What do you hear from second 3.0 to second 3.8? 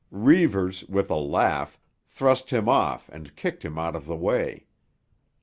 and kicked him